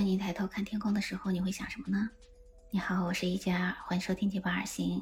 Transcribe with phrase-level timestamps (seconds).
[0.00, 2.08] 当你抬头看天空的时候，你会想什么呢？
[2.70, 4.98] 你好，我是一家，欢迎收听《结伴而行》。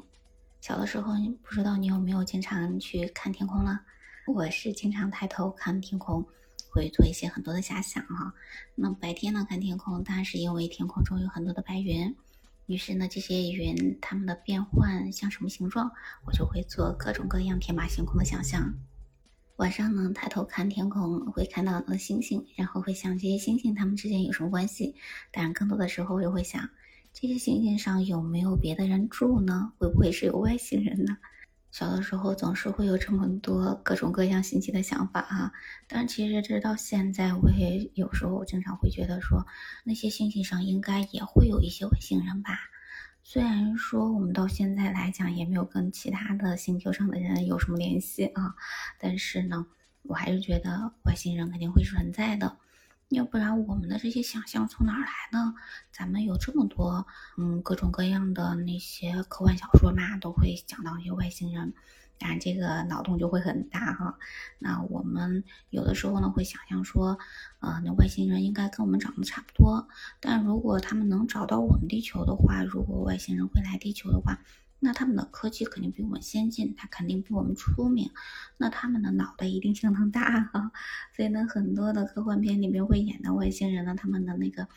[0.59, 3.79] 小的时候，不知道你有没有经常去看天空呢？
[4.27, 6.21] 我是经常抬头看天空，
[6.73, 8.33] 会做一些很多的遐想哈。
[8.75, 12.13] 那白天呢，看天空，当然是因为天空中有很多的白云，
[12.65, 15.89] 于是呢，这些云它们的变换像什么形状，
[16.25, 18.73] 我就会做各种各样天马行空的想象。
[19.59, 24.95] 晚上呢，抬头看天空，会看到的星星，然后会想这些星星它们之间有什么关系。
[25.33, 26.69] 当然，更多的时候又会想，
[27.11, 29.73] 这些星星上有没有别的人住呢？
[29.77, 31.17] 会不会是有外星人呢？
[31.71, 35.51] 小的时候总是会有这么多各种各样新奇的想法哈。
[35.89, 39.45] 但其实直到现在，我也有时候经常会觉得说，
[39.83, 42.57] 那些星星上应该也会有一些外星人吧。
[43.23, 48.55] 虽然说我们到现在来讲也没有跟其他的星球上的人有什么联系啊，
[48.97, 49.67] 但是呢，
[50.01, 52.57] 我还是觉得外星人肯定会存在的，
[53.09, 55.55] 要不然我们的这些想象从哪儿来呢？
[55.91, 61.73] 咱们有这么多嗯各种各样的那些科幻小说嘛，都会讲到一些外星人。
[62.19, 64.19] 当然，这个脑洞就会很大哈。
[64.59, 67.17] 那我们有的时候呢，会想象说，
[67.61, 69.87] 呃，那外星人应该跟我们长得差不多。
[70.19, 74.37] 但如果他们能找到我们地球的话，如果外星人会来地球的话，
[74.79, 78.11] 那他们的科技肯定比我们先进，他肯定比我们出名，
[78.57, 80.71] 那他们的脑袋一定相当大哈。
[81.15, 84.67] 所以呢，很多的科幻片里面会演的外星人呢，他们的那个。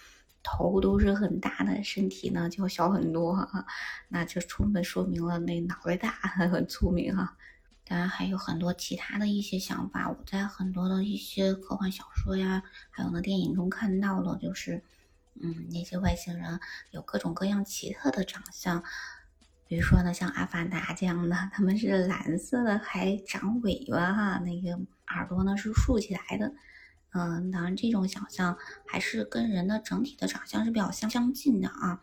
[0.44, 3.64] 头都是很大的，身体呢就小很多哈，
[4.08, 6.10] 那就充分说明了那脑袋大
[6.50, 7.36] 很聪明哈。
[7.84, 14.82] 当然还有很多其他的一些想法，我在很多的一些科幻小说呀，还有呢电影中看到了，就是
[15.40, 16.58] 嗯那些外星人
[16.90, 18.82] 有各种各样奇特的长相，
[19.72, 26.52] 比如说呢像阿凡达这样的，他们是蓝色的，还长尾巴哈，那个耳朵呢是竖起来的。
[27.14, 32.02] 嗯，当然，这种想象还是跟人的整体的长相是比较相相近的啊。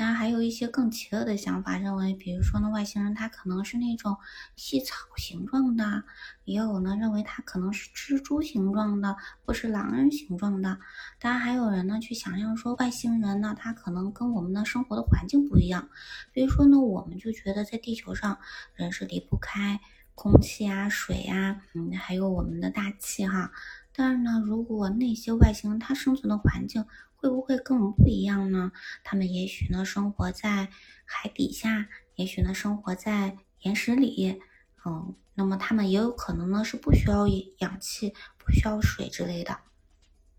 [0.00, 4.16] 当然，还有一些更奇特的想法，认为，比如说呢，外星人他可能是那种
[4.56, 6.04] 细草形状的，
[6.46, 9.14] 也有呢认为他可能是蜘蛛形状的，
[9.44, 10.78] 或是狼人形状的。
[11.18, 15.90] 当然，还有人呢去想象说，外星人呢他可能跟我们的生活的环境不一样。
[16.32, 18.38] 比如说呢，我们就觉得在地球上
[18.74, 19.80] 人是离不开
[20.14, 23.52] 空气啊、水啊，嗯，还有我们的大气哈。
[24.00, 28.72] 但是呢，如果那些外星人他生存的环境会不会跟我们不一样呢？
[29.04, 30.70] 他们也许呢生活在
[31.04, 34.40] 海底下，也许呢生活在岩石里，
[34.86, 37.28] 嗯，那么他们也有可能呢是不需要
[37.58, 39.58] 氧气、不需要水之类的。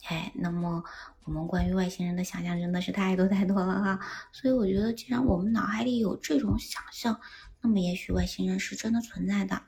[0.05, 0.83] 哎，那么
[1.25, 3.99] 我们关于外星人的想象真的是太多太多了哈。
[4.31, 7.21] 所以我觉得，既然我们脑海里有这种想象，
[7.61, 9.61] 那么也许外星人是真的存在的。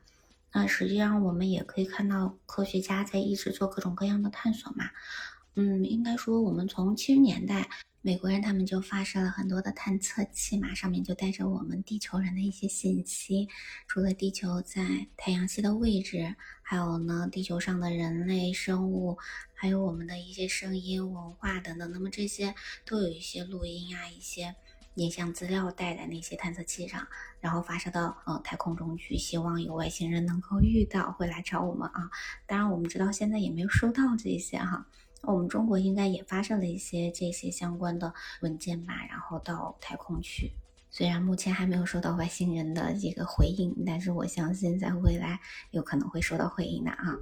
[0.54, 4.86] 那实际上，我们也可以看到科学家在一直做各种各样的探索嘛。
[5.56, 7.70] 嗯，应该说，我们从七十年代，
[8.02, 13.48] 美国人他们就发射了很多的探测器嘛，上面就带着我们地球人的一些信息，
[13.88, 19.18] 除了地球在太阳系的位置，还有呢，地球上的人类生物，
[19.56, 21.92] 还有我们的一些声音、文化等等。
[21.92, 22.54] 那么这些
[22.86, 24.56] 都有一些录音啊，一些。
[24.96, 27.08] 影像资料带在那些探测器上，
[27.40, 32.10] 然后发射到呃太空中去，希望有外星人能够遇到，会来找我们啊。
[32.46, 34.86] 当然，我们知道现在也没有收到这些哈。
[35.24, 40.52] 我们中国应该也发射了一些这些相关的文件吧，然后到太空去。
[40.92, 45.40] 虽然目前还没有收到外星人的这个回应，但是我相信在未来
[45.72, 47.16] 有可能会收到回应的啊。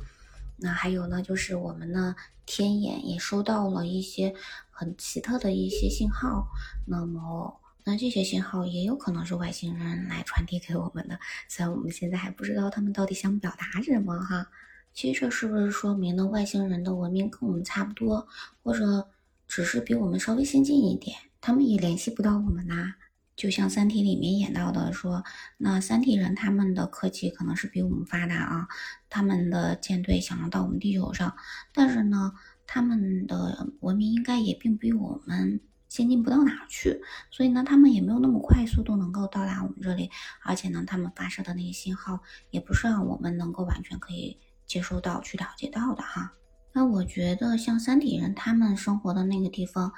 [0.61, 4.33] 那还有呢，就是我们呢天眼也收到了一些
[4.69, 6.47] 很奇特的一些信号，
[6.87, 7.57] 那么。
[7.83, 14.45] 那这些信号也有可能是外星人来传递给我们的，虽然我们现在还不知道他们到底想表达什么哈。
[14.93, 18.27] 其实这是不是说明了外星人的文明跟我们差不多，
[18.61, 19.09] 或者
[19.47, 21.17] 只是比我们稍微先进一点？
[21.41, 22.93] 他们也联系不到我们呐。
[23.41, 25.23] 就像《三体》里面演到的说，
[25.57, 28.67] 那三体人他们的科技可能是比我们发达啊，
[29.09, 31.35] 他们的舰队想要到我们地球上，
[31.73, 32.33] 但是呢，
[32.67, 35.59] 他们的文明应该也并不比我们。
[35.89, 37.01] 先进不到哪去，
[37.31, 40.09] 所以呢，他们也没有那么快速度能够到达我们这里，
[40.41, 46.31] 而且呢，他们发射的那些信号也不是让我们能够完全可以接收到、去了解到的哈。
[46.71, 49.91] 那我觉得像三体人他们生活的那个地方，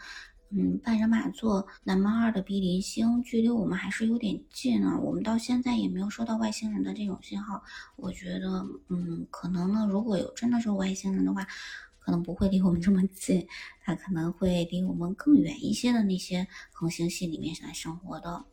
[0.56, 4.98] 嗯，半人马座南门二的 B 零星，距离我们还是有点近啊。
[5.00, 7.64] 我们到现在也没有收到外星人的这种信号，
[7.96, 11.46] 我觉得，嗯，可能呢，如果有真的是外星人的话。
[12.06, 13.48] 可能不会离我们这么近，
[13.82, 18.44] 他可能会离我们更远一些的那些恒星系里面来生活的。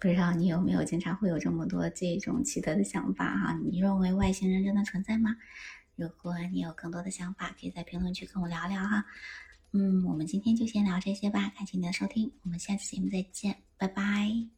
[0.00, 3.56] 不知道你有没有经常会有这么多这种奇特的想法哈？
[3.64, 5.36] 你认为外星人真的存在吗？
[5.94, 9.04] 如果你有更多的想法，可以在评论区跟我聊聊哈。
[9.78, 14.55] 嗯，我们今天就先聊这些吧，感谢您的收听，我们下次节目再见，拜拜。